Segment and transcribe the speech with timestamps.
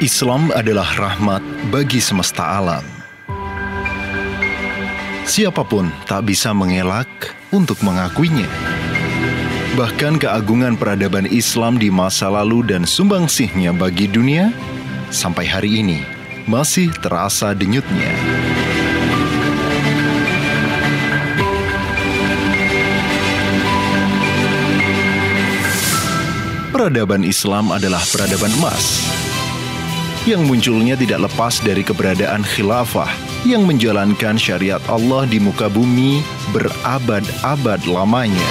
[0.00, 2.80] Islam adalah rahmat bagi semesta alam.
[5.28, 7.04] Siapa pun tak bisa mengelak
[7.52, 8.48] untuk mengakuinya.
[9.76, 14.48] Bahkan keagungan peradaban Islam di masa lalu dan sumbangsihnya bagi dunia
[15.12, 16.00] sampai hari ini
[16.48, 18.08] masih terasa denyutnya.
[26.72, 29.20] Peradaban Islam adalah peradaban emas
[30.28, 33.08] yang munculnya tidak lepas dari keberadaan khilafah
[33.48, 36.20] yang menjalankan syariat Allah di muka bumi
[36.52, 38.50] berabad-abad lamanya.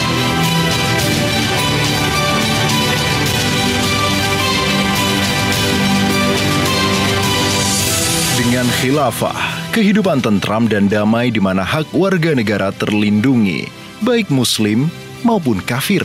[8.42, 9.38] Dengan khilafah,
[9.70, 13.70] kehidupan tentram dan damai di mana hak warga negara terlindungi,
[14.02, 14.89] baik muslim
[15.22, 16.02] maupun kafir.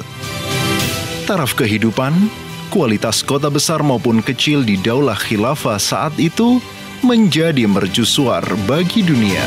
[1.25, 2.44] Taraf kehidupan
[2.75, 6.59] kualitas kota besar maupun kecil di daulah khilafah saat itu
[7.07, 9.47] menjadi mercusuar bagi dunia.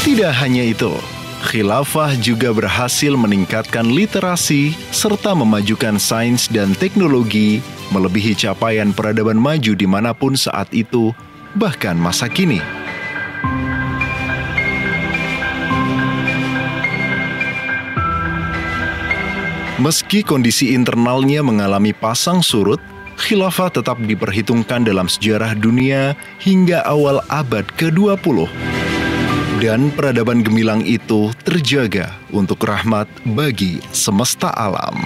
[0.00, 0.96] Tidak hanya itu,
[1.44, 7.60] khilafah juga berhasil meningkatkan literasi serta memajukan sains dan teknologi
[7.92, 11.12] melebihi capaian peradaban maju di mana pun saat itu,
[11.52, 12.77] bahkan masa kini.
[19.78, 22.82] Meski kondisi internalnya mengalami pasang surut,
[23.14, 28.50] khilafah tetap diperhitungkan dalam sejarah dunia hingga awal abad ke-20.
[29.62, 34.98] Dan peradaban gemilang itu terjaga untuk rahmat bagi semesta alam.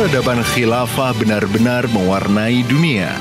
[0.00, 3.12] Peradaban khilafah benar-benar mewarnai dunia.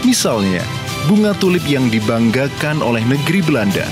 [0.00, 0.64] Misalnya,
[1.04, 3.84] bunga tulip yang dibanggakan oleh negeri Belanda,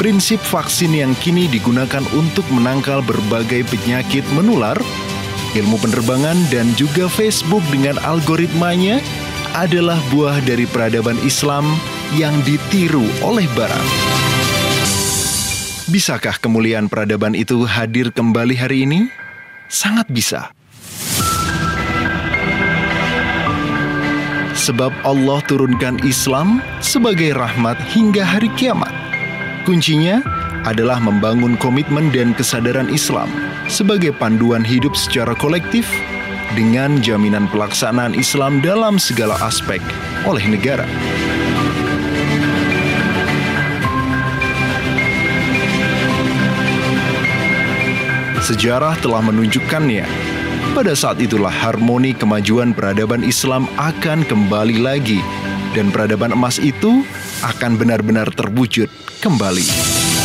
[0.00, 4.80] prinsip vaksin yang kini digunakan untuk menangkal berbagai penyakit menular,
[5.52, 9.04] ilmu penerbangan dan juga Facebook dengan algoritmanya
[9.52, 11.68] adalah buah dari peradaban Islam
[12.16, 13.84] yang ditiru oleh Barat.
[15.92, 19.12] Bisakah kemuliaan peradaban itu hadir kembali hari ini?
[19.68, 20.56] Sangat bisa.
[24.60, 28.92] Sebab Allah turunkan Islam sebagai rahmat hingga hari kiamat.
[29.64, 30.20] Kuncinya
[30.68, 33.32] adalah membangun komitmen dan kesadaran Islam
[33.72, 35.88] sebagai panduan hidup secara kolektif
[36.52, 39.80] dengan jaminan pelaksanaan Islam dalam segala aspek
[40.28, 40.84] oleh negara.
[48.44, 50.29] Sejarah telah menunjukkannya
[50.70, 55.18] pada saat itulah harmoni kemajuan peradaban Islam akan kembali lagi
[55.74, 57.02] dan peradaban emas itu
[57.42, 58.86] akan benar-benar terwujud
[59.18, 60.19] kembali.